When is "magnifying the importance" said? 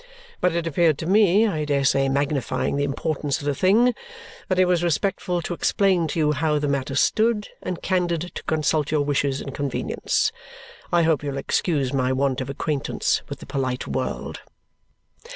2.09-3.37